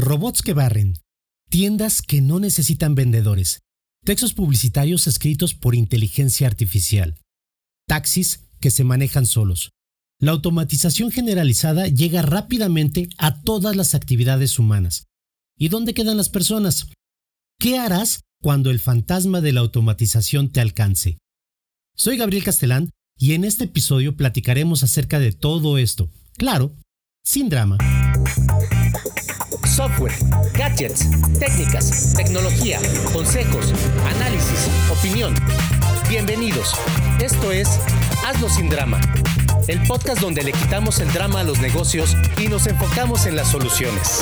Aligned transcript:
robots 0.00 0.42
que 0.42 0.54
barren, 0.54 0.98
tiendas 1.48 2.02
que 2.02 2.20
no 2.20 2.40
necesitan 2.40 2.94
vendedores, 2.94 3.60
textos 4.04 4.32
publicitarios 4.32 5.06
escritos 5.06 5.54
por 5.54 5.74
inteligencia 5.74 6.46
artificial, 6.46 7.20
taxis 7.86 8.48
que 8.60 8.70
se 8.70 8.84
manejan 8.84 9.26
solos. 9.26 9.70
La 10.18 10.32
automatización 10.32 11.10
generalizada 11.10 11.86
llega 11.86 12.22
rápidamente 12.22 13.08
a 13.16 13.42
todas 13.42 13.76
las 13.76 13.94
actividades 13.94 14.58
humanas. 14.58 15.06
¿Y 15.56 15.68
dónde 15.68 15.94
quedan 15.94 16.16
las 16.16 16.28
personas? 16.28 16.88
¿Qué 17.58 17.78
harás 17.78 18.20
cuando 18.42 18.70
el 18.70 18.80
fantasma 18.80 19.40
de 19.40 19.52
la 19.52 19.60
automatización 19.60 20.50
te 20.50 20.60
alcance? 20.60 21.18
Soy 21.96 22.16
Gabriel 22.16 22.44
Castelán 22.44 22.90
y 23.18 23.32
en 23.32 23.44
este 23.44 23.64
episodio 23.64 24.16
platicaremos 24.16 24.82
acerca 24.82 25.18
de 25.18 25.32
todo 25.32 25.78
esto. 25.78 26.10
Claro, 26.36 26.74
sin 27.24 27.48
drama 27.48 27.78
software, 29.80 30.12
gadgets, 30.58 31.08
técnicas, 31.38 32.12
tecnología, 32.14 32.78
consejos, 33.14 33.72
análisis, 34.14 34.68
opinión. 34.92 35.34
Bienvenidos. 36.06 36.74
Esto 37.18 37.50
es 37.50 37.80
Hazlo 38.22 38.50
sin 38.50 38.68
drama, 38.68 39.00
el 39.68 39.80
podcast 39.84 40.20
donde 40.20 40.42
le 40.42 40.52
quitamos 40.52 41.00
el 41.00 41.10
drama 41.14 41.40
a 41.40 41.44
los 41.44 41.60
negocios 41.62 42.14
y 42.38 42.48
nos 42.48 42.66
enfocamos 42.66 43.24
en 43.24 43.36
las 43.36 43.50
soluciones. 43.50 44.20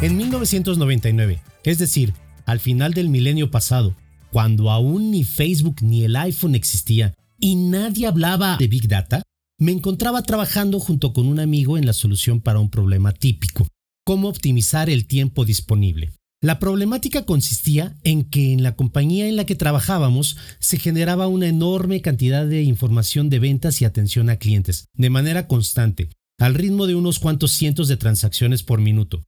En 0.00 0.16
1999, 0.16 1.42
es 1.62 1.76
decir, 1.76 2.14
al 2.46 2.58
final 2.58 2.94
del 2.94 3.10
milenio 3.10 3.50
pasado, 3.50 3.94
cuando 4.30 4.70
aún 4.70 5.10
ni 5.10 5.24
Facebook 5.24 5.82
ni 5.82 6.04
el 6.04 6.16
iPhone 6.16 6.54
existía 6.54 7.12
y 7.38 7.54
nadie 7.54 8.06
hablaba 8.06 8.56
de 8.56 8.68
Big 8.68 8.88
Data, 8.88 9.22
me 9.62 9.70
encontraba 9.70 10.22
trabajando 10.22 10.80
junto 10.80 11.12
con 11.12 11.26
un 11.26 11.38
amigo 11.38 11.78
en 11.78 11.86
la 11.86 11.92
solución 11.92 12.40
para 12.40 12.58
un 12.58 12.68
problema 12.68 13.12
típico, 13.12 13.68
cómo 14.04 14.28
optimizar 14.28 14.90
el 14.90 15.06
tiempo 15.06 15.44
disponible. 15.44 16.10
La 16.42 16.58
problemática 16.58 17.24
consistía 17.24 17.96
en 18.02 18.24
que 18.24 18.52
en 18.52 18.64
la 18.64 18.74
compañía 18.74 19.28
en 19.28 19.36
la 19.36 19.46
que 19.46 19.54
trabajábamos 19.54 20.36
se 20.58 20.80
generaba 20.80 21.28
una 21.28 21.46
enorme 21.46 22.00
cantidad 22.00 22.44
de 22.44 22.64
información 22.64 23.30
de 23.30 23.38
ventas 23.38 23.80
y 23.80 23.84
atención 23.84 24.30
a 24.30 24.36
clientes, 24.36 24.86
de 24.94 25.10
manera 25.10 25.46
constante, 25.46 26.08
al 26.40 26.54
ritmo 26.54 26.88
de 26.88 26.96
unos 26.96 27.20
cuantos 27.20 27.52
cientos 27.52 27.86
de 27.86 27.96
transacciones 27.96 28.64
por 28.64 28.80
minuto. 28.80 29.22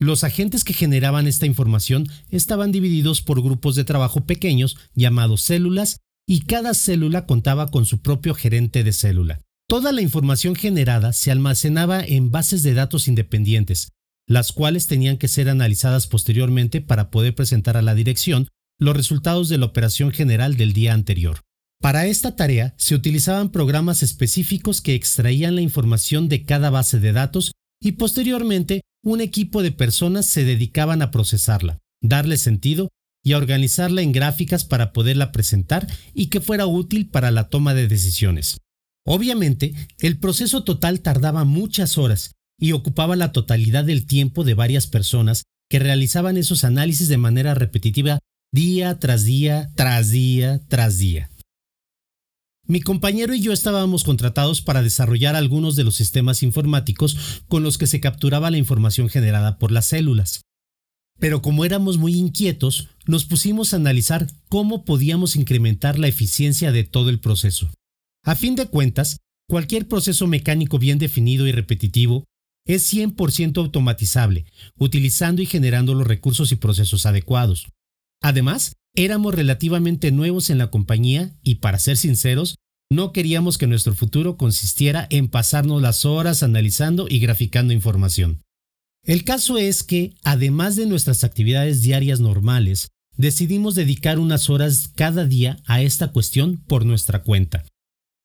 Los 0.00 0.24
agentes 0.24 0.64
que 0.64 0.74
generaban 0.74 1.28
esta 1.28 1.46
información 1.46 2.08
estaban 2.30 2.72
divididos 2.72 3.22
por 3.22 3.40
grupos 3.40 3.76
de 3.76 3.84
trabajo 3.84 4.26
pequeños 4.26 4.76
llamados 4.96 5.42
células 5.42 6.00
y 6.26 6.40
cada 6.40 6.74
célula 6.74 7.24
contaba 7.24 7.70
con 7.70 7.86
su 7.86 8.02
propio 8.02 8.34
gerente 8.34 8.82
de 8.82 8.92
célula. 8.92 9.40
Toda 9.68 9.92
la 9.92 10.02
información 10.02 10.54
generada 10.54 11.12
se 11.12 11.30
almacenaba 11.30 12.04
en 12.04 12.30
bases 12.30 12.62
de 12.62 12.74
datos 12.74 13.08
independientes, 13.08 13.92
las 14.28 14.52
cuales 14.52 14.86
tenían 14.86 15.18
que 15.18 15.28
ser 15.28 15.48
analizadas 15.48 16.06
posteriormente 16.06 16.80
para 16.80 17.10
poder 17.10 17.34
presentar 17.34 17.76
a 17.76 17.82
la 17.82 17.94
dirección 17.94 18.48
los 18.78 18.96
resultados 18.96 19.48
de 19.48 19.58
la 19.58 19.66
operación 19.66 20.10
general 20.10 20.56
del 20.56 20.72
día 20.72 20.92
anterior. 20.92 21.40
Para 21.80 22.06
esta 22.06 22.36
tarea 22.36 22.74
se 22.78 22.94
utilizaban 22.94 23.50
programas 23.50 24.02
específicos 24.02 24.80
que 24.80 24.94
extraían 24.94 25.54
la 25.54 25.60
información 25.60 26.28
de 26.28 26.44
cada 26.44 26.70
base 26.70 26.98
de 27.00 27.12
datos 27.12 27.52
y 27.80 27.92
posteriormente 27.92 28.82
un 29.04 29.20
equipo 29.20 29.62
de 29.62 29.72
personas 29.72 30.26
se 30.26 30.44
dedicaban 30.44 31.02
a 31.02 31.10
procesarla, 31.10 31.78
darle 32.02 32.38
sentido 32.38 32.88
y 33.26 33.32
a 33.32 33.38
organizarla 33.38 34.02
en 34.02 34.12
gráficas 34.12 34.64
para 34.64 34.92
poderla 34.92 35.32
presentar 35.32 35.88
y 36.14 36.26
que 36.28 36.40
fuera 36.40 36.66
útil 36.66 37.08
para 37.08 37.32
la 37.32 37.48
toma 37.48 37.74
de 37.74 37.88
decisiones. 37.88 38.58
Obviamente, 39.04 39.74
el 39.98 40.16
proceso 40.20 40.62
total 40.62 41.00
tardaba 41.00 41.42
muchas 41.42 41.98
horas 41.98 42.36
y 42.56 42.70
ocupaba 42.70 43.16
la 43.16 43.32
totalidad 43.32 43.82
del 43.82 44.06
tiempo 44.06 44.44
de 44.44 44.54
varias 44.54 44.86
personas 44.86 45.42
que 45.68 45.80
realizaban 45.80 46.36
esos 46.36 46.62
análisis 46.62 47.08
de 47.08 47.16
manera 47.16 47.54
repetitiva 47.54 48.20
día 48.52 49.00
tras 49.00 49.24
día, 49.24 49.72
tras 49.74 50.10
día, 50.10 50.60
tras 50.68 50.98
día. 50.98 51.28
Mi 52.68 52.80
compañero 52.80 53.34
y 53.34 53.40
yo 53.40 53.52
estábamos 53.52 54.04
contratados 54.04 54.62
para 54.62 54.82
desarrollar 54.82 55.34
algunos 55.34 55.74
de 55.74 55.82
los 55.82 55.96
sistemas 55.96 56.44
informáticos 56.44 57.42
con 57.48 57.64
los 57.64 57.76
que 57.76 57.88
se 57.88 57.98
capturaba 57.98 58.52
la 58.52 58.58
información 58.58 59.08
generada 59.08 59.58
por 59.58 59.72
las 59.72 59.86
células. 59.86 60.45
Pero 61.18 61.42
como 61.42 61.64
éramos 61.64 61.96
muy 61.98 62.14
inquietos, 62.14 62.88
nos 63.06 63.24
pusimos 63.24 63.72
a 63.72 63.76
analizar 63.76 64.26
cómo 64.48 64.84
podíamos 64.84 65.36
incrementar 65.36 65.98
la 65.98 66.08
eficiencia 66.08 66.72
de 66.72 66.84
todo 66.84 67.10
el 67.10 67.20
proceso. 67.20 67.70
A 68.24 68.34
fin 68.34 68.56
de 68.56 68.66
cuentas, 68.66 69.18
cualquier 69.48 69.88
proceso 69.88 70.26
mecánico 70.26 70.78
bien 70.78 70.98
definido 70.98 71.46
y 71.46 71.52
repetitivo 71.52 72.24
es 72.66 72.92
100% 72.92 73.58
automatizable, 73.58 74.44
utilizando 74.76 75.40
y 75.40 75.46
generando 75.46 75.94
los 75.94 76.06
recursos 76.06 76.50
y 76.52 76.56
procesos 76.56 77.06
adecuados. 77.06 77.68
Además, 78.20 78.74
éramos 78.94 79.34
relativamente 79.34 80.10
nuevos 80.10 80.50
en 80.50 80.58
la 80.58 80.70
compañía 80.70 81.36
y, 81.42 81.56
para 81.56 81.78
ser 81.78 81.96
sinceros, 81.96 82.56
no 82.90 83.12
queríamos 83.12 83.58
que 83.58 83.66
nuestro 83.66 83.94
futuro 83.94 84.36
consistiera 84.36 85.06
en 85.10 85.28
pasarnos 85.28 85.82
las 85.82 86.04
horas 86.04 86.42
analizando 86.42 87.06
y 87.08 87.18
graficando 87.18 87.72
información. 87.72 88.42
El 89.06 89.22
caso 89.22 89.56
es 89.56 89.84
que, 89.84 90.14
además 90.24 90.74
de 90.74 90.84
nuestras 90.84 91.22
actividades 91.22 91.80
diarias 91.80 92.18
normales, 92.18 92.88
decidimos 93.16 93.76
dedicar 93.76 94.18
unas 94.18 94.50
horas 94.50 94.90
cada 94.94 95.24
día 95.24 95.58
a 95.64 95.80
esta 95.80 96.10
cuestión 96.10 96.56
por 96.66 96.84
nuestra 96.84 97.22
cuenta. 97.22 97.64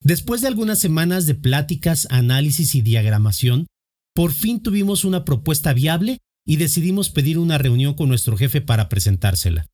Después 0.03 0.41
de 0.41 0.47
algunas 0.47 0.79
semanas 0.79 1.27
de 1.27 1.35
pláticas, 1.35 2.07
análisis 2.09 2.73
y 2.73 2.81
diagramación, 2.81 3.67
por 4.15 4.31
fin 4.31 4.59
tuvimos 4.59 5.05
una 5.05 5.23
propuesta 5.23 5.71
viable 5.73 6.17
y 6.47 6.55
decidimos 6.55 7.11
pedir 7.11 7.37
una 7.37 7.59
reunión 7.59 7.93
con 7.93 8.09
nuestro 8.09 8.35
jefe 8.35 8.59
para 8.59 8.89
presentársela. 8.89 9.67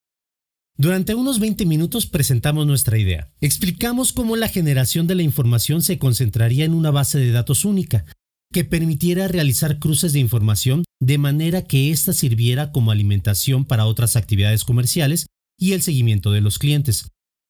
Durante 0.76 1.16
unos 1.16 1.40
20 1.40 1.66
minutos 1.66 2.06
presentamos 2.06 2.68
nuestra 2.68 2.98
idea. 2.98 3.32
Explicamos 3.40 4.12
cómo 4.12 4.36
la 4.36 4.50
generación 4.50 5.08
de 5.08 5.16
la 5.16 5.24
información 5.24 5.82
se 5.82 5.98
concentraría 5.98 6.66
en 6.66 6.74
una 6.74 6.92
base 6.92 7.18
de 7.18 7.32
datos 7.32 7.64
única, 7.64 8.06
que 8.52 8.64
permitiera 8.64 9.28
realizar 9.28 9.80
cruces 9.80 10.14
de 10.14 10.20
información 10.20 10.84
de 11.00 11.18
manera 11.18 11.64
que 11.64 11.92
ésta 11.92 12.14
sirviera 12.14 12.72
como 12.72 12.92
alimentación 12.92 13.66
para 13.66 13.86
otras 13.86 14.16
actividades 14.16 14.64
comerciales 14.64 15.28
y 15.60 15.74
el 15.74 15.82
seguimiento 15.82 16.32
de 16.32 16.42
los 16.42 16.60
clientes. 16.60 17.10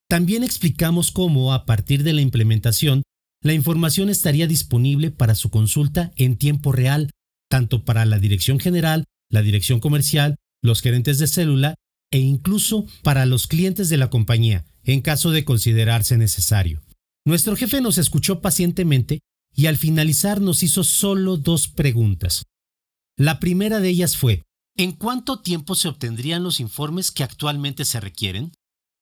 También 0.10 0.44
explicamos 0.44 1.12
cómo, 1.12 1.54
a 1.54 1.66
partir 1.66 2.04
de 2.04 2.14
la 2.14 2.22
implementación, 2.22 3.04
la 3.44 3.54
información 3.54 4.10
estaría 4.10 4.48
disponible 4.48 5.12
para 5.12 5.36
su 5.36 5.50
consulta 5.50 6.12
en 6.16 6.38
tiempo 6.38 6.72
real, 6.72 7.12
tanto 7.50 7.86
para 7.86 8.06
la 8.06 8.18
dirección 8.18 8.60
general, 8.60 9.04
la 9.30 9.42
dirección 9.42 9.80
comercial, 9.80 10.38
los 10.64 10.82
gerentes 10.82 11.20
de 11.20 11.28
célula 11.28 11.76
e 12.12 12.20
incluso 12.20 12.86
para 13.04 13.26
los 13.26 13.48
clientes 13.48 13.90
de 13.90 13.98
la 13.98 14.10
compañía, 14.10 14.66
en 14.84 15.02
caso 15.02 15.32
de 15.32 15.44
considerarse 15.44 16.18
necesario. 16.18 16.82
Nuestro 17.26 17.56
jefe 17.56 17.82
nos 17.82 17.98
escuchó 17.98 18.42
pacientemente 18.42 19.20
y 19.58 19.66
al 19.66 19.76
finalizar 19.76 20.40
nos 20.40 20.62
hizo 20.62 20.84
solo 20.84 21.36
dos 21.36 21.68
preguntas. 21.68 22.44
La 23.18 23.40
primera 23.40 23.80
de 23.80 23.90
ellas 23.90 24.16
fue, 24.16 24.44
¿en 24.78 24.92
cuánto 24.92 25.42
tiempo 25.42 25.74
se 25.74 25.88
obtendrían 25.88 26.44
los 26.44 26.60
informes 26.60 27.12
que 27.12 27.24
actualmente 27.24 27.84
se 27.84 28.00
requieren? 28.00 28.54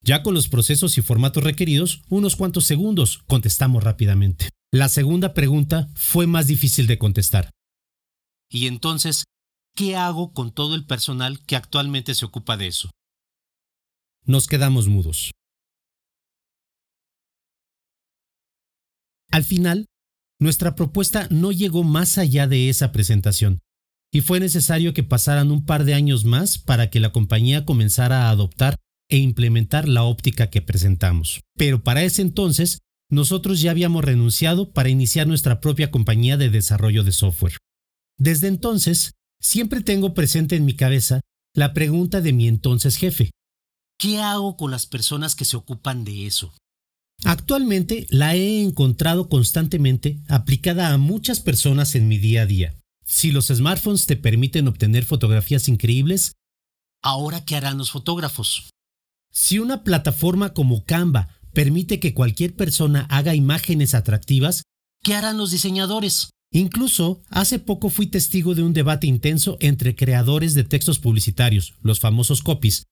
Ya 0.02 0.24
con 0.24 0.34
los 0.34 0.48
procesos 0.48 0.98
y 0.98 1.02
formatos 1.02 1.44
requeridos, 1.44 2.04
unos 2.10 2.38
cuantos 2.38 2.64
segundos, 2.64 3.20
contestamos 3.28 3.84
rápidamente. 3.84 4.50
La 4.72 4.88
segunda 4.88 5.34
pregunta 5.34 5.90
fue 5.94 6.26
más 6.26 6.48
difícil 6.48 6.88
de 6.88 6.98
contestar. 6.98 7.52
¿Y 8.50 8.68
entonces 8.68 9.26
qué 9.76 9.98
hago 9.98 10.32
con 10.32 10.54
todo 10.54 10.76
el 10.76 10.86
personal 10.86 11.46
que 11.46 11.58
actualmente 11.58 12.16
se 12.16 12.24
ocupa 12.24 12.56
de 12.56 12.68
eso? 12.68 12.92
Nos 14.24 14.48
quedamos 14.48 14.88
mudos. 14.88 15.32
Al 19.32 19.44
final, 19.44 19.86
nuestra 20.46 20.76
propuesta 20.76 21.28
no 21.32 21.52
llegó 21.52 21.84
más 21.84 22.20
allá 22.20 22.46
de 22.46 22.70
esa 22.70 22.92
presentación, 22.92 23.62
y 24.14 24.22
fue 24.22 24.40
necesario 24.40 24.94
que 24.94 25.02
pasaran 25.02 25.50
un 25.50 25.66
par 25.66 25.86
de 25.86 25.96
años 25.96 26.24
más 26.24 26.60
para 26.60 26.92
que 26.92 27.00
la 27.00 27.12
compañía 27.12 27.66
comenzara 27.66 28.28
a 28.28 28.30
adoptar 28.30 28.76
e 29.10 29.18
implementar 29.18 29.88
la 29.88 30.04
óptica 30.04 30.52
que 30.52 30.62
presentamos. 30.62 31.42
Pero 31.58 31.84
para 31.84 32.04
ese 32.04 32.22
entonces, 32.22 32.78
nosotros 33.10 33.60
ya 33.60 33.72
habíamos 33.72 34.06
renunciado 34.06 34.72
para 34.72 34.90
iniciar 34.90 35.26
nuestra 35.26 35.60
propia 35.62 35.90
compañía 35.90 36.38
de 36.38 36.52
desarrollo 36.52 37.04
de 37.04 37.12
software. 37.12 37.58
Desde 38.20 38.48
entonces, 38.48 39.14
siempre 39.42 39.82
tengo 39.82 40.14
presente 40.14 40.56
en 40.56 40.66
mi 40.66 40.76
cabeza 40.76 41.22
la 41.56 41.74
pregunta 41.74 42.22
de 42.22 42.34
mi 42.34 42.48
entonces 42.48 42.98
jefe. 42.98 43.32
¿Qué 43.98 44.22
hago 44.22 44.58
con 44.58 44.70
las 44.70 44.86
personas 44.86 45.34
que 45.34 45.46
se 45.46 45.58
ocupan 45.58 46.06
de 46.06 46.28
eso? 46.28 46.54
Actualmente 47.24 48.08
la 48.10 48.36
he 48.36 48.62
encontrado 48.62 49.30
constantemente 49.30 50.20
aplicada 50.28 50.94
a 50.94 50.98
muchas 50.98 51.40
personas 51.40 51.96
en 51.96 52.08
mi 52.08 52.18
día 52.18 52.44
a 52.44 52.46
día. 52.46 52.76
Si 53.06 53.32
los 53.32 53.48
smartphones 53.48 54.06
te 54.06 54.18
permiten 54.18 54.68
obtener 54.68 55.06
fotografías 55.06 55.68
increíbles, 55.68 56.34
¿ahora 57.02 57.46
qué 57.46 57.56
harán 57.56 57.78
los 57.78 57.92
fotógrafos? 57.92 58.70
Si 59.32 59.60
una 59.60 59.84
plataforma 59.84 60.54
como 60.54 60.86
Canva 60.86 61.30
permite 61.54 62.00
que 62.00 62.14
cualquier 62.14 62.56
persona 62.56 63.08
haga 63.10 63.36
imágenes 63.36 63.94
atractivas, 63.94 64.64
¿qué 65.04 65.14
harán 65.14 65.38
los 65.38 65.52
diseñadores? 65.52 66.30
Incluso, 66.52 67.22
hace 67.30 67.60
poco 67.60 67.90
fui 67.90 68.08
testigo 68.08 68.56
de 68.56 68.64
un 68.64 68.74
debate 68.74 69.08
intenso 69.08 69.58
entre 69.60 69.96
creadores 69.96 70.54
de 70.54 70.64
textos 70.64 71.00
publicitarios, 71.00 71.74
los 71.82 72.00
famosos 72.00 72.42
copies, 72.42 72.86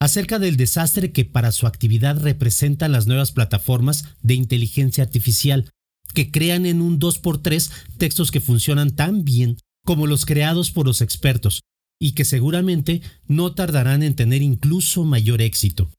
acerca 0.00 0.38
del 0.38 0.56
desastre 0.56 1.12
que 1.12 1.24
para 1.24 1.52
su 1.52 1.66
actividad 1.66 2.18
representan 2.20 2.92
las 2.92 3.06
nuevas 3.06 3.32
plataformas 3.32 4.04
de 4.22 4.34
inteligencia 4.34 5.04
artificial, 5.04 5.70
que 6.14 6.30
crean 6.30 6.66
en 6.66 6.80
un 6.80 6.98
2x3 6.98 7.70
textos 7.98 8.30
que 8.30 8.40
funcionan 8.40 8.94
tan 8.94 9.24
bien 9.24 9.58
como 9.84 10.06
los 10.06 10.26
creados 10.26 10.70
por 10.70 10.86
los 10.86 11.00
expertos, 11.00 11.60
y 11.98 12.12
que 12.12 12.24
seguramente 12.24 13.02
no 13.26 13.54
tardarán 13.54 14.02
en 14.02 14.14
tener 14.14 14.42
incluso 14.42 15.04
mayor 15.04 15.40
éxito. 15.40 15.90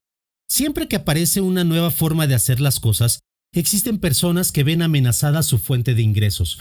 Siempre 0.50 0.88
que 0.88 0.95
aparece 0.95 1.41
una 1.41 1.63
nueva 1.63 1.91
forma 1.91 2.27
de 2.27 2.35
hacer 2.35 2.59
las 2.59 2.79
cosas, 2.79 3.19
existen 3.53 3.97
personas 3.97 4.51
que 4.51 4.63
ven 4.63 4.81
amenazada 4.81 5.43
su 5.43 5.57
fuente 5.57 5.95
de 5.95 6.03
ingresos. 6.03 6.59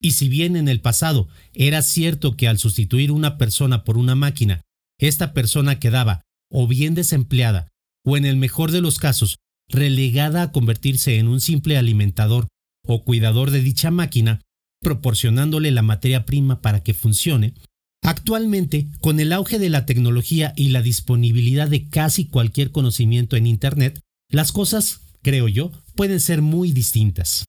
Y 0.00 0.12
si 0.12 0.28
bien 0.28 0.56
en 0.56 0.68
el 0.68 0.80
pasado 0.80 1.28
era 1.52 1.82
cierto 1.82 2.36
que 2.36 2.48
al 2.48 2.58
sustituir 2.58 3.10
una 3.10 3.38
persona 3.38 3.84
por 3.84 3.98
una 3.98 4.14
máquina, 4.14 4.62
esta 4.98 5.32
persona 5.32 5.78
quedaba 5.78 6.22
o 6.50 6.66
bien 6.66 6.94
desempleada, 6.94 7.68
o 8.04 8.16
en 8.16 8.24
el 8.24 8.36
mejor 8.36 8.70
de 8.70 8.80
los 8.80 8.98
casos, 8.98 9.38
relegada 9.68 10.42
a 10.42 10.52
convertirse 10.52 11.18
en 11.18 11.28
un 11.28 11.40
simple 11.40 11.76
alimentador 11.76 12.48
o 12.86 13.04
cuidador 13.04 13.50
de 13.50 13.60
dicha 13.60 13.90
máquina, 13.90 14.40
proporcionándole 14.80 15.70
la 15.70 15.82
materia 15.82 16.24
prima 16.24 16.60
para 16.62 16.82
que 16.82 16.94
funcione, 16.94 17.54
actualmente, 18.02 18.88
con 19.00 19.18
el 19.18 19.32
auge 19.32 19.58
de 19.58 19.70
la 19.70 19.86
tecnología 19.86 20.52
y 20.56 20.68
la 20.68 20.82
disponibilidad 20.82 21.68
de 21.68 21.88
casi 21.88 22.26
cualquier 22.26 22.70
conocimiento 22.70 23.36
en 23.36 23.46
Internet, 23.46 24.00
las 24.30 24.52
cosas, 24.52 25.00
creo 25.22 25.48
yo, 25.48 25.72
pueden 25.96 26.20
ser 26.20 26.42
muy 26.42 26.72
distintas. 26.72 27.46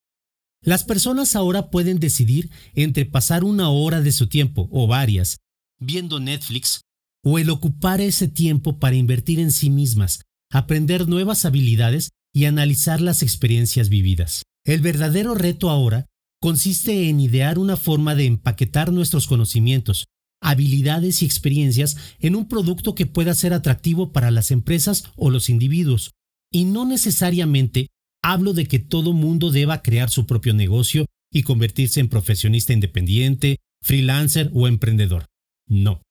Las 0.64 0.84
personas 0.84 1.36
ahora 1.36 1.70
pueden 1.70 2.00
decidir 2.00 2.50
entre 2.74 3.06
pasar 3.06 3.44
una 3.44 3.70
hora 3.70 4.02
de 4.02 4.12
su 4.12 4.28
tiempo 4.28 4.68
o 4.72 4.88
varias 4.88 5.38
viendo 5.80 6.20
Netflix 6.20 6.82
o 7.30 7.40
el 7.40 7.50
ocupar 7.50 8.00
ese 8.00 8.30
tiempo 8.30 8.80
para 8.80 8.96
invertir 8.96 9.42
en 9.42 9.52
sí 9.52 9.70
mismas, 9.70 10.22
aprender 10.50 11.10
nuevas 11.10 11.44
habilidades 11.44 12.12
y 12.34 12.46
analizar 12.46 13.02
las 13.02 13.22
experiencias 13.22 13.90
vividas. 13.90 14.44
El 14.66 14.80
verdadero 14.80 15.36
reto 15.36 15.70
ahora 15.70 16.06
consiste 16.40 17.10
en 17.10 17.20
idear 17.20 17.60
una 17.60 17.76
forma 17.76 18.16
de 18.16 18.28
empaquetar 18.28 18.94
nuestros 18.94 19.28
conocimientos, 19.28 20.06
habilidades 20.42 21.22
y 21.22 21.26
experiencias 21.26 21.98
en 22.20 22.34
un 22.34 22.48
producto 22.48 22.96
que 22.96 23.08
pueda 23.08 23.34
ser 23.34 23.52
atractivo 23.52 24.14
para 24.14 24.32
las 24.32 24.50
empresas 24.50 25.12
o 25.18 25.30
los 25.30 25.50
individuos. 25.50 26.12
Y 26.50 26.64
no 26.64 26.86
necesariamente 26.86 27.88
hablo 28.24 28.54
de 28.54 28.68
que 28.68 28.80
todo 28.80 29.12
mundo 29.12 29.52
deba 29.52 29.82
crear 29.82 30.10
su 30.10 30.26
propio 30.26 30.54
negocio 30.54 31.08
y 31.30 31.44
convertirse 31.44 32.00
en 32.00 32.08
profesionista 32.08 32.72
independiente, 32.72 33.58
freelancer 33.84 34.50
o 34.54 34.70
emprendedor. 34.70 35.26
No. 35.68 36.07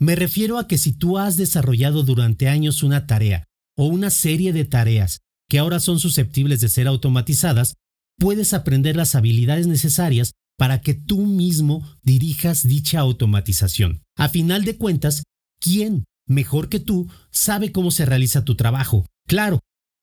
Me 0.00 0.14
refiero 0.14 0.58
a 0.58 0.68
que 0.68 0.78
si 0.78 0.92
tú 0.92 1.18
has 1.18 1.36
desarrollado 1.36 2.04
durante 2.04 2.48
años 2.48 2.82
una 2.82 3.06
tarea 3.06 3.44
o 3.76 3.86
una 3.86 4.10
serie 4.10 4.52
de 4.52 4.64
tareas 4.64 5.20
que 5.48 5.58
ahora 5.58 5.80
son 5.80 5.98
susceptibles 5.98 6.60
de 6.60 6.68
ser 6.68 6.86
automatizadas, 6.86 7.74
puedes 8.18 8.54
aprender 8.54 8.96
las 8.96 9.14
habilidades 9.14 9.66
necesarias 9.66 10.32
para 10.56 10.80
que 10.82 10.94
tú 10.94 11.26
mismo 11.26 11.86
dirijas 12.02 12.66
dicha 12.66 13.00
automatización. 13.00 14.02
A 14.16 14.28
final 14.28 14.64
de 14.64 14.76
cuentas, 14.76 15.24
¿quién, 15.60 16.04
mejor 16.26 16.68
que 16.68 16.80
tú, 16.80 17.08
sabe 17.30 17.72
cómo 17.72 17.90
se 17.90 18.04
realiza 18.04 18.44
tu 18.44 18.56
trabajo? 18.56 19.06
Claro, 19.26 19.60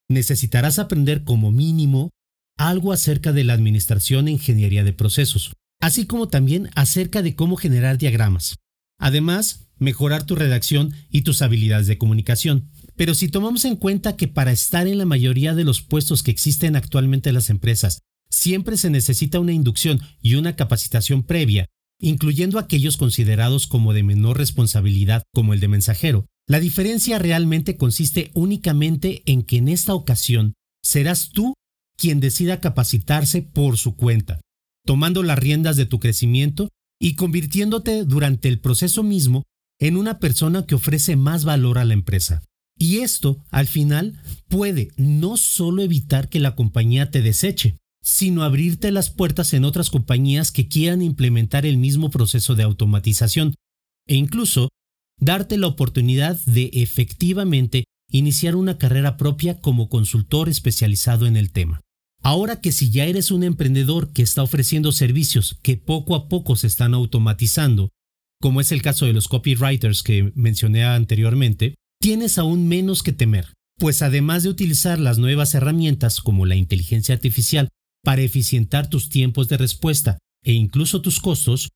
necesitarás 0.09 0.79
aprender 0.79 1.23
como 1.23 1.51
mínimo 1.51 2.11
algo 2.57 2.93
acerca 2.93 3.33
de 3.33 3.43
la 3.43 3.53
administración 3.53 4.27
e 4.27 4.31
ingeniería 4.31 4.83
de 4.83 4.93
procesos, 4.93 5.53
así 5.81 6.07
como 6.07 6.29
también 6.29 6.69
acerca 6.75 7.21
de 7.21 7.35
cómo 7.35 7.57
generar 7.57 7.97
diagramas. 7.97 8.55
Además, 8.97 9.64
mejorar 9.77 10.25
tu 10.25 10.35
redacción 10.35 10.93
y 11.11 11.21
tus 11.21 11.41
habilidades 11.41 11.87
de 11.87 11.97
comunicación. 11.97 12.69
Pero 12.95 13.13
si 13.13 13.27
tomamos 13.27 13.65
en 13.65 13.75
cuenta 13.75 14.15
que 14.15 14.27
para 14.27 14.51
estar 14.51 14.87
en 14.87 14.97
la 14.97 15.05
mayoría 15.05 15.53
de 15.53 15.63
los 15.63 15.81
puestos 15.81 16.23
que 16.23 16.31
existen 16.31 16.75
actualmente 16.75 17.29
en 17.29 17.35
las 17.35 17.49
empresas, 17.49 18.01
siempre 18.29 18.77
se 18.77 18.89
necesita 18.89 19.39
una 19.39 19.53
inducción 19.53 20.01
y 20.21 20.35
una 20.35 20.55
capacitación 20.55 21.23
previa, 21.23 21.67
incluyendo 21.99 22.59
aquellos 22.59 22.97
considerados 22.97 23.67
como 23.67 23.93
de 23.93 24.03
menor 24.03 24.37
responsabilidad, 24.37 25.23
como 25.33 25.53
el 25.53 25.59
de 25.59 25.67
mensajero, 25.67 26.25
la 26.47 26.59
diferencia 26.59 27.17
realmente 27.17 27.75
consiste 27.75 28.31
únicamente 28.33 29.23
en 29.25 29.43
que 29.43 29.57
en 29.57 29.67
esta 29.67 29.93
ocasión 29.93 30.53
serás 30.83 31.29
tú 31.29 31.53
quien 31.97 32.19
decida 32.19 32.59
capacitarse 32.59 33.41
por 33.41 33.77
su 33.77 33.95
cuenta, 33.95 34.41
tomando 34.85 35.23
las 35.23 35.39
riendas 35.39 35.75
de 35.77 35.85
tu 35.85 35.99
crecimiento 35.99 36.69
y 36.99 37.15
convirtiéndote 37.15 38.03
durante 38.05 38.47
el 38.47 38.59
proceso 38.59 39.01
mismo 39.01 39.43
en 39.79 39.97
una 39.97 40.19
persona 40.19 40.65
que 40.65 40.75
ofrece 40.75 41.15
más 41.15 41.45
valor 41.45 41.77
a 41.77 41.85
la 41.85 41.93
empresa. 41.93 42.43
Y 42.77 42.97
esto, 42.97 43.43
al 43.51 43.67
final, 43.67 44.19
puede 44.49 44.91
no 44.97 45.37
solo 45.37 45.81
evitar 45.81 46.29
que 46.29 46.39
la 46.39 46.55
compañía 46.55 47.09
te 47.09 47.21
deseche, 47.21 47.77
sino 48.03 48.43
abrirte 48.43 48.91
las 48.91 49.09
puertas 49.09 49.53
en 49.53 49.65
otras 49.65 49.89
compañías 49.89 50.51
que 50.51 50.67
quieran 50.67 51.01
implementar 51.01 51.65
el 51.65 51.77
mismo 51.77 52.11
proceso 52.11 52.53
de 52.55 52.63
automatización 52.63 53.55
e 54.07 54.15
incluso 54.15 54.69
darte 55.19 55.57
la 55.57 55.67
oportunidad 55.67 56.39
de 56.45 56.69
efectivamente 56.73 57.85
iniciar 58.11 58.55
una 58.55 58.77
carrera 58.77 59.17
propia 59.17 59.59
como 59.59 59.89
consultor 59.89 60.49
especializado 60.49 61.25
en 61.25 61.37
el 61.37 61.51
tema. 61.51 61.81
Ahora 62.21 62.59
que 62.59 62.71
si 62.71 62.91
ya 62.91 63.05
eres 63.05 63.31
un 63.31 63.43
emprendedor 63.43 64.11
que 64.11 64.21
está 64.21 64.43
ofreciendo 64.43 64.91
servicios 64.91 65.57
que 65.61 65.77
poco 65.77 66.15
a 66.15 66.27
poco 66.27 66.55
se 66.55 66.67
están 66.67 66.93
automatizando 66.93 67.89
como 68.45 68.61
es 68.61 68.71
el 68.71 68.83
caso 68.83 69.07
de 69.07 69.13
los 69.13 69.27
copywriters 69.27 70.03
que 70.03 70.31
mencioné 70.35 70.83
anteriormente, 70.83 71.73
tienes 71.99 72.37
aún 72.37 72.67
menos 72.67 73.01
que 73.01 73.11
temer, 73.11 73.51
pues 73.79 74.03
además 74.03 74.43
de 74.43 74.49
utilizar 74.49 74.99
las 74.99 75.17
nuevas 75.17 75.55
herramientas 75.55 76.21
como 76.21 76.45
la 76.45 76.55
inteligencia 76.55 77.15
artificial 77.15 77.69
para 78.03 78.21
eficientar 78.21 78.87
tus 78.87 79.09
tiempos 79.09 79.47
de 79.47 79.57
respuesta 79.57 80.19
e 80.43 80.53
incluso 80.53 81.01
tus 81.01 81.19
costos, 81.19 81.69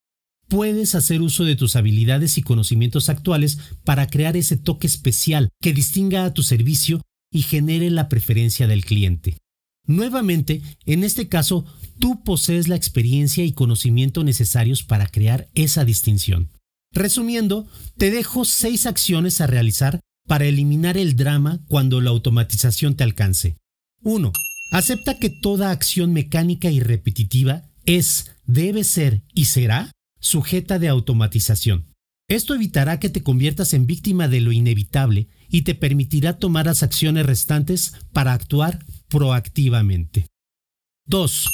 puedes 0.48 0.94
hacer 0.94 1.24
uso 1.24 1.44
de 1.44 1.56
tus 1.56 1.76
habilidades 1.76 2.38
y 2.38 2.44
conocimientos 2.44 3.10
actuales 3.10 3.58
para 3.84 4.06
crear 4.06 4.38
ese 4.38 4.56
toque 4.56 4.86
especial 4.86 5.50
que 5.64 5.74
distinga 5.74 6.24
a 6.24 6.36
tu 6.36 6.44
servicio 6.44 7.02
y 7.34 7.42
genere 7.42 7.90
la 7.90 8.10
preferencia 8.10 8.68
del 8.68 8.86
cliente. 8.86 9.38
Nuevamente, 9.88 10.62
en 10.86 11.04
este 11.04 11.30
caso, 11.30 11.66
tú 11.98 12.24
posees 12.24 12.68
la 12.68 12.76
experiencia 12.76 13.44
y 13.44 13.54
conocimiento 13.54 14.24
necesarios 14.24 14.84
para 14.84 15.08
crear 15.08 15.48
esa 15.56 15.84
distinción. 15.84 16.52
Resumiendo, 16.92 17.68
te 17.98 18.12
dejo 18.12 18.46
seis 18.46 18.86
acciones 18.86 19.42
a 19.42 19.48
realizar 19.48 20.00
para 20.28 20.46
eliminar 20.46 20.98
el 20.98 21.16
drama 21.16 21.60
cuando 21.68 22.02
la 22.02 22.10
automatización 22.10 22.96
te 22.96 23.04
alcance. 23.04 23.58
1. 24.04 24.32
Acepta 24.72 25.18
que 25.18 25.30
toda 25.30 25.72
acción 25.72 26.14
mecánica 26.14 26.70
y 26.70 26.80
repetitiva 26.80 27.64
es, 27.86 28.32
debe 28.46 28.84
ser 28.84 29.24
y 29.34 29.46
será 29.46 29.92
sujeta 30.20 30.80
de 30.80 30.88
automatización. 30.88 31.86
Esto 32.28 32.54
evitará 32.54 33.00
que 33.00 33.10
te 33.10 33.24
conviertas 33.24 33.74
en 33.74 33.88
víctima 33.88 34.28
de 34.28 34.42
lo 34.42 34.52
inevitable 34.52 35.28
y 35.50 35.64
te 35.64 35.74
permitirá 35.74 36.38
tomar 36.38 36.68
las 36.68 36.84
acciones 36.84 37.26
restantes 37.26 37.94
para 38.14 38.34
actuar 38.34 38.86
proactivamente. 39.08 40.28
2. 41.08 41.50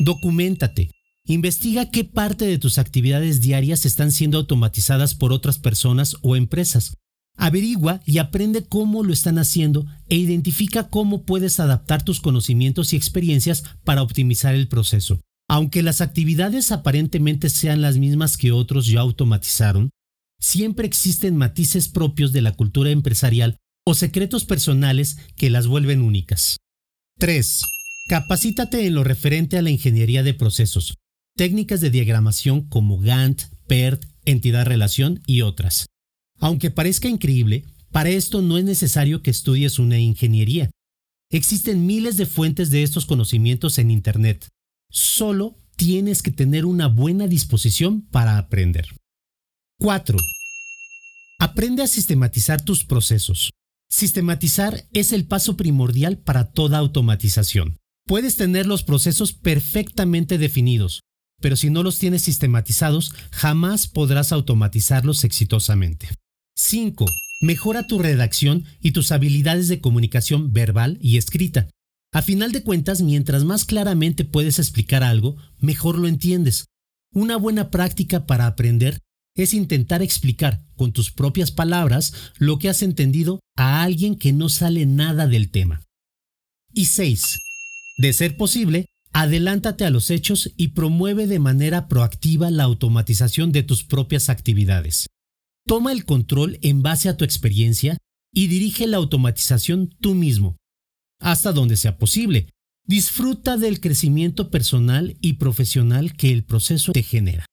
Documentate. 0.00 0.90
Investiga 1.30 1.90
qué 1.90 2.04
parte 2.04 2.46
de 2.46 2.56
tus 2.56 2.78
actividades 2.78 3.42
diarias 3.42 3.84
están 3.84 4.12
siendo 4.12 4.38
automatizadas 4.38 5.14
por 5.14 5.34
otras 5.34 5.58
personas 5.58 6.16
o 6.22 6.36
empresas. 6.36 6.94
Averigua 7.36 8.00
y 8.06 8.16
aprende 8.16 8.64
cómo 8.64 9.04
lo 9.04 9.12
están 9.12 9.36
haciendo 9.36 9.84
e 10.08 10.16
identifica 10.16 10.88
cómo 10.88 11.24
puedes 11.24 11.60
adaptar 11.60 12.02
tus 12.02 12.20
conocimientos 12.20 12.94
y 12.94 12.96
experiencias 12.96 13.64
para 13.84 14.02
optimizar 14.02 14.54
el 14.54 14.68
proceso. 14.68 15.20
Aunque 15.50 15.82
las 15.82 16.00
actividades 16.00 16.72
aparentemente 16.72 17.50
sean 17.50 17.82
las 17.82 17.98
mismas 17.98 18.38
que 18.38 18.50
otros 18.50 18.86
ya 18.86 19.00
automatizaron, 19.00 19.90
siempre 20.40 20.86
existen 20.86 21.36
matices 21.36 21.90
propios 21.90 22.32
de 22.32 22.40
la 22.40 22.52
cultura 22.52 22.90
empresarial 22.90 23.58
o 23.84 23.92
secretos 23.92 24.46
personales 24.46 25.18
que 25.36 25.50
las 25.50 25.66
vuelven 25.66 26.00
únicas. 26.00 26.56
3. 27.18 27.64
Capacítate 28.08 28.86
en 28.86 28.94
lo 28.94 29.04
referente 29.04 29.58
a 29.58 29.62
la 29.62 29.70
ingeniería 29.70 30.22
de 30.22 30.32
procesos, 30.32 30.94
técnicas 31.38 31.80
de 31.80 31.90
diagramación 31.90 32.62
como 32.62 32.98
Gantt, 32.98 33.42
PERT, 33.68 34.04
entidad-relación 34.24 35.22
y 35.24 35.42
otras. 35.42 35.86
Aunque 36.40 36.72
parezca 36.72 37.06
increíble, 37.06 37.64
para 37.92 38.10
esto 38.10 38.42
no 38.42 38.58
es 38.58 38.64
necesario 38.64 39.22
que 39.22 39.30
estudies 39.30 39.78
una 39.78 40.00
ingeniería. 40.00 40.68
Existen 41.30 41.86
miles 41.86 42.16
de 42.16 42.26
fuentes 42.26 42.70
de 42.70 42.82
estos 42.82 43.06
conocimientos 43.06 43.78
en 43.78 43.92
Internet. 43.92 44.48
Solo 44.90 45.56
tienes 45.76 46.22
que 46.22 46.32
tener 46.32 46.64
una 46.64 46.88
buena 46.88 47.28
disposición 47.28 48.02
para 48.02 48.36
aprender. 48.36 48.88
4. 49.78 50.18
Aprende 51.38 51.84
a 51.84 51.86
sistematizar 51.86 52.62
tus 52.62 52.84
procesos. 52.84 53.52
Sistematizar 53.88 54.88
es 54.92 55.12
el 55.12 55.24
paso 55.24 55.56
primordial 55.56 56.18
para 56.18 56.50
toda 56.50 56.78
automatización. 56.78 57.76
Puedes 58.06 58.34
tener 58.34 58.66
los 58.66 58.82
procesos 58.82 59.34
perfectamente 59.34 60.36
definidos, 60.36 61.02
pero 61.40 61.56
si 61.56 61.70
no 61.70 61.82
los 61.82 61.98
tienes 61.98 62.22
sistematizados, 62.22 63.12
jamás 63.30 63.86
podrás 63.86 64.32
automatizarlos 64.32 65.24
exitosamente. 65.24 66.08
5. 66.56 67.06
Mejora 67.40 67.86
tu 67.86 67.98
redacción 67.98 68.64
y 68.80 68.90
tus 68.90 69.12
habilidades 69.12 69.68
de 69.68 69.80
comunicación 69.80 70.52
verbal 70.52 70.98
y 71.00 71.16
escrita. 71.18 71.68
A 72.12 72.22
final 72.22 72.52
de 72.52 72.62
cuentas, 72.62 73.02
mientras 73.02 73.44
más 73.44 73.64
claramente 73.64 74.24
puedes 74.24 74.58
explicar 74.58 75.04
algo, 75.04 75.36
mejor 75.60 75.98
lo 75.98 76.08
entiendes. 76.08 76.66
Una 77.12 77.36
buena 77.36 77.70
práctica 77.70 78.26
para 78.26 78.46
aprender 78.46 78.98
es 79.36 79.54
intentar 79.54 80.02
explicar 80.02 80.64
con 80.76 80.92
tus 80.92 81.12
propias 81.12 81.52
palabras 81.52 82.12
lo 82.38 82.58
que 82.58 82.68
has 82.68 82.82
entendido 82.82 83.40
a 83.56 83.82
alguien 83.82 84.16
que 84.16 84.32
no 84.32 84.48
sale 84.48 84.84
nada 84.84 85.26
del 85.26 85.50
tema. 85.50 85.82
Y 86.72 86.86
6. 86.86 87.38
De 87.98 88.12
ser 88.12 88.36
posible, 88.36 88.86
adelántate 89.12 89.84
a 89.84 89.90
los 89.90 90.10
hechos 90.10 90.52
y 90.56 90.68
promueve 90.68 91.26
de 91.26 91.38
manera 91.38 91.88
proactiva 91.88 92.50
la 92.50 92.64
automatización 92.64 93.52
de 93.52 93.62
tus 93.62 93.84
propias 93.84 94.28
actividades. 94.28 95.06
Toma 95.66 95.92
el 95.92 96.04
control 96.04 96.58
en 96.62 96.82
base 96.82 97.08
a 97.08 97.16
tu 97.16 97.24
experiencia 97.24 97.98
y 98.32 98.46
dirige 98.46 98.86
la 98.86 98.96
automatización 98.96 99.88
tú 100.00 100.14
mismo, 100.14 100.56
hasta 101.20 101.52
donde 101.52 101.76
sea 101.76 101.98
posible. 101.98 102.50
Disfruta 102.86 103.56
del 103.56 103.80
crecimiento 103.80 104.50
personal 104.50 105.16
y 105.20 105.34
profesional 105.34 106.14
que 106.14 106.32
el 106.32 106.44
proceso 106.44 106.92
te 106.92 107.02
genera. 107.02 107.44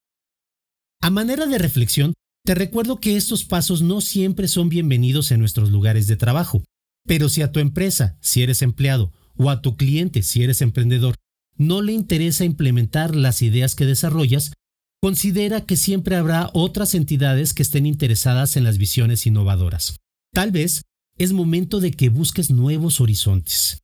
A 1.01 1.09
manera 1.09 1.45
de 1.45 1.57
reflexión, 1.57 2.13
te 2.45 2.55
recuerdo 2.55 3.00
que 3.00 3.17
estos 3.17 3.43
pasos 3.43 3.81
no 3.81 4.01
siempre 4.01 4.47
son 4.47 4.69
bienvenidos 4.69 5.31
en 5.31 5.39
nuestros 5.39 5.71
lugares 5.71 6.07
de 6.07 6.15
trabajo, 6.15 6.63
pero 7.05 7.27
si 7.27 7.41
a 7.41 7.51
tu 7.51 7.59
empresa, 7.59 8.17
si 8.21 8.43
eres 8.43 8.62
empleado, 8.62 9.12
o 9.35 9.50
a 9.50 9.62
tu 9.62 9.75
cliente, 9.75 10.24
si 10.24 10.43
eres 10.43 10.62
emprendedor, 10.62 11.15
no 11.57 11.81
le 11.81 11.93
interesa 11.93 12.45
implementar 12.45 13.15
las 13.15 13.41
ideas 13.41 13.75
que 13.75 13.85
desarrollas, 13.85 14.53
considera 15.01 15.62
que 15.62 15.77
siempre 15.77 16.15
habrá 16.15 16.50
otras 16.53 16.95
entidades 16.95 17.53
que 17.53 17.63
estén 17.63 17.85
interesadas 17.85 18.57
en 18.57 18.63
las 18.63 18.77
visiones 18.77 19.25
innovadoras. 19.27 19.97
Tal 20.33 20.51
vez 20.51 20.81
es 21.17 21.31
momento 21.31 21.79
de 21.79 21.91
que 21.91 22.09
busques 22.09 22.50
nuevos 22.50 23.00
horizontes. 23.00 23.79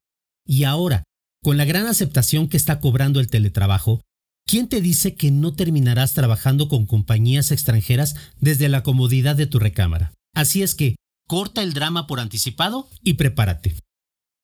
Y 0.46 0.64
ahora, 0.64 1.04
con 1.44 1.58
la 1.58 1.66
gran 1.66 1.88
aceptación 1.88 2.48
que 2.48 2.58
está 2.58 2.80
cobrando 2.80 3.20
el 3.20 3.30
teletrabajo, 3.30 4.02
¿quién 4.48 4.68
te 4.68 4.82
dice 4.82 5.16
que 5.16 5.32
no 5.32 5.54
terminarás 5.54 6.14
trabajando 6.14 6.68
con 6.68 6.86
compañías 6.86 7.52
extranjeras 7.52 8.16
desde 8.40 8.68
la 8.70 8.84
comodidad 8.84 9.36
de 9.36 9.48
tu 9.48 9.60
recámara? 9.60 10.14
Así 10.34 10.62
es 10.62 10.76
que, 10.76 10.96
corta 11.28 11.64
el 11.64 11.74
drama 11.74 12.08
por 12.08 12.20
anticipado 12.20 12.90
y 13.04 13.14
prepárate. 13.14 13.76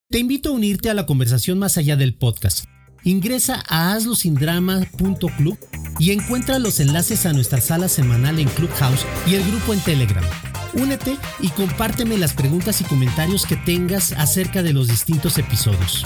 Te 0.10 0.20
invito 0.20 0.50
a 0.50 0.54
unirte 0.54 0.90
a 0.90 0.94
la 0.94 1.06
conversación 1.06 1.60
más 1.60 1.78
allá 1.78 1.98
del 1.98 2.14
podcast. 2.14 2.66
Ingresa 3.08 3.64
a 3.70 3.94
hazlosindrama.club 3.94 5.58
y 5.98 6.12
encuentra 6.12 6.60
los 6.60 6.82
enlaces 6.82 7.26
a 7.26 7.32
nuestra 7.32 7.62
sala 7.62 7.88
semanal 7.88 8.38
en 8.38 8.50
Clubhouse 8.50 9.06
y 9.26 9.36
el 9.36 9.50
grupo 9.50 9.74
en 9.74 9.80
Telegram. 9.80 10.26
Únete 10.74 11.16
y 11.40 11.48
compárteme 11.52 12.18
las 12.18 12.34
preguntas 12.34 12.82
y 12.82 12.84
comentarios 12.84 13.46
que 13.46 13.56
tengas 13.56 14.12
acerca 14.12 14.62
de 14.62 14.74
los 14.74 14.90
distintos 14.90 15.38
episodios. 15.38 16.06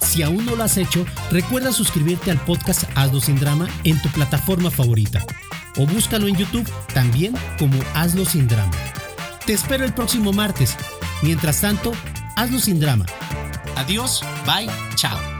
Si 0.00 0.22
aún 0.22 0.44
no 0.44 0.56
lo 0.56 0.64
has 0.64 0.76
hecho, 0.76 1.06
recuerda 1.30 1.72
suscribirte 1.72 2.30
al 2.30 2.44
podcast 2.44 2.84
Hazlo 2.94 3.22
sin 3.22 3.40
Drama 3.40 3.66
en 3.84 4.00
tu 4.02 4.10
plataforma 4.10 4.70
favorita 4.70 5.24
o 5.78 5.86
búscalo 5.86 6.28
en 6.28 6.36
YouTube 6.36 6.70
también 6.92 7.34
como 7.58 7.78
Hazlo 7.94 8.26
sin 8.26 8.46
Drama. 8.46 8.76
Te 9.46 9.54
espero 9.54 9.86
el 9.86 9.94
próximo 9.94 10.34
martes. 10.34 10.76
Mientras 11.22 11.62
tanto, 11.62 11.92
hazlo 12.36 12.58
sin 12.58 12.78
drama. 12.78 13.06
Adiós, 13.76 14.22
bye, 14.44 14.68
chao. 14.96 15.35